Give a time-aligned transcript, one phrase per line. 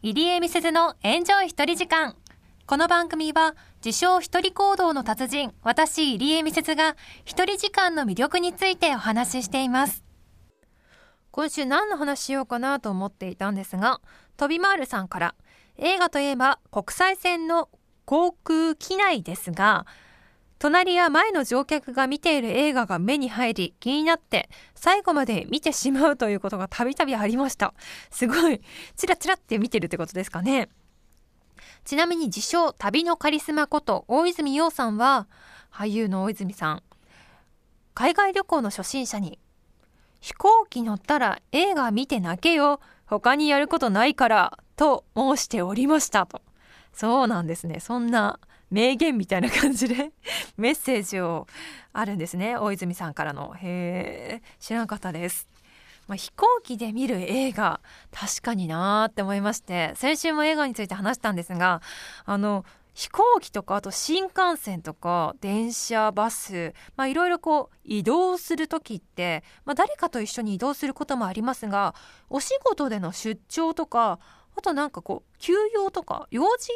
[0.00, 2.14] 入江美鈴のエンジョイ一人時間。
[2.66, 10.04] この番組は、自称一人行動の達人、私入江美鈴が一人時間の魅力についてお話ししています。
[11.32, 14.00] 今週何の話しようかなと思っていたんですが、
[14.36, 15.34] 飛び回るさんから、
[15.78, 17.68] 映画といえば国際線の
[18.04, 19.84] 航空機内ですが、
[20.58, 27.74] 隣や前の乗客が見ている映画が目に入り気になって最後まで見てしまうということがたびたびありました。
[28.10, 28.60] すごい、
[28.96, 30.68] チラチラって見てるってことですかね。
[31.84, 35.26] ちなみに自称旅のカリスマこと大泉洋さんは
[35.72, 36.82] 俳優の大泉さん
[37.94, 39.38] 海外旅行の初心者に
[40.20, 46.42] 飛行機乗ったら映画見て泣けよ他にやることないからと申しておりましたと
[46.92, 48.38] そうなんですねそんな
[48.70, 50.12] 名言みたいな感じで
[50.56, 51.46] メッセージを
[51.92, 52.56] あるんですね。
[52.56, 53.54] 大泉さんからの。
[53.54, 55.48] へえ知らなかったです、
[56.06, 61.82] まあ、飛行機で見る映画確かになーって思いまして先週も映画について話したんですが
[62.24, 62.64] あの
[62.98, 71.94] 飛行機とかあと新幹線とか電車バスまいろいろこう移動する時って、まあ、誰かと一緒に移動することもありますが
[72.28, 74.18] お仕事での出張とか
[74.56, 76.70] あとなんかこう休養とか用事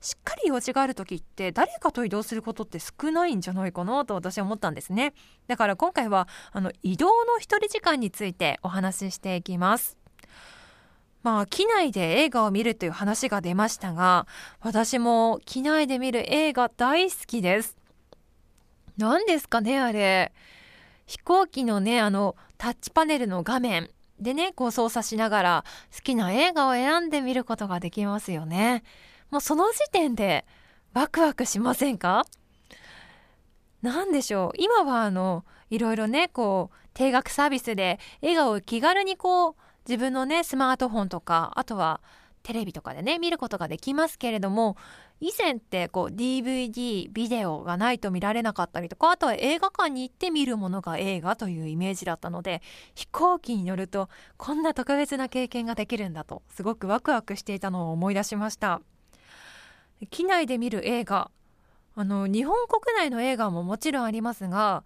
[0.00, 5.12] しっかり用事がある時って誰かと移動することって少ないんじゃないかなと私は思ったんですね。
[5.46, 9.98] だから今回はあの移動の一人時間についてお話ししていきます。
[11.22, 14.26] まあ機内で映画を見るという話が出ましたが
[14.60, 17.76] 私も機内で見る映画大好きです。
[18.96, 20.32] 何ですかねあれ。
[21.06, 23.90] 飛行機のねあのタッチパネルの画面。
[24.18, 28.82] でねこう操作しながら好きな映画を選んでみることができますよね。
[29.30, 30.44] もうその時点で
[30.92, 32.24] ワクワクしませんか？
[33.82, 39.54] 何でしょう今はあのいろいろねこう定額サービスで映画を気軽にこう
[39.88, 42.00] 自分のねスマートフォンとかあとは
[42.42, 44.76] テレビとかでね見ることができますけれども
[45.20, 52.62] 以前ってこう DVD ビデオがないと見られなかったりとかあとは映画館に行って見るものが映画というイメージだったので
[52.94, 58.80] 飛行機に乗るとこんな特別な経験ができるんだとすごくワクワクしていたのを思い出しました。
[60.08, 61.30] 機内で見る映画。
[61.96, 64.84] あの日本国内の映画ももちろんありますが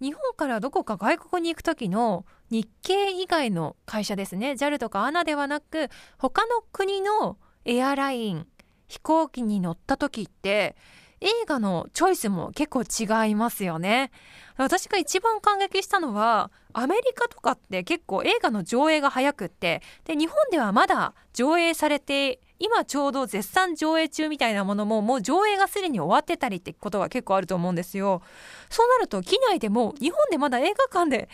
[0.00, 4.52] 日本からどこか外国に行く時の日系以外の会社ですね。
[4.52, 5.88] JAL とか ANA ではなく
[6.18, 8.46] 他の国のエアライン
[8.88, 10.76] 飛行機に乗った時って
[11.20, 14.10] 映画のチョイスも結構違いますよね。
[14.56, 28.22] 私が一番感激したのはアメリカとかって結構映画の上映が早くってで日本ではまだ上映されて今ちょうど絶賛上映中みたいなものももう上映がすでに終わってたりってことが結構あると思うんですよ。
[28.70, 31.28] そうなると機内でも日本でまだ映画館で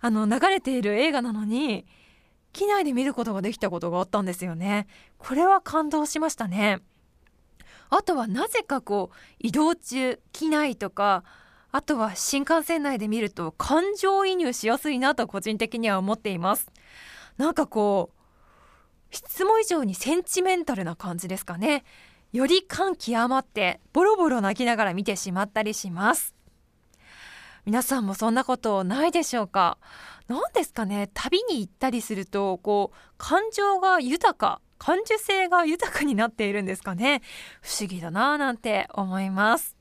[0.00, 1.86] あの流れている映画なのに
[2.52, 4.86] 機内で見ることができたことがあったんですよね。
[5.18, 6.80] これは感動しましたね。
[7.88, 11.22] あとはなぜかこう移動中機内とか
[11.70, 16.66] あとは新幹線内で見ると感情移入しやすいなと個人的には思っています。
[17.36, 18.15] なんかこう
[19.10, 21.84] 質問以上にセンチメンタルな感じですかね。
[22.32, 26.34] より感極まってボロボロ泣きながら見てしまったりします。
[27.64, 29.78] 皆さんもそんなことないでしょうか？
[30.28, 31.10] 何ですかね？
[31.14, 37.22] 旅に行ったりするとこう感情が豊か感受性が豊かになっているんですかね？
[37.62, 39.75] 不思議だなぁなんて思います。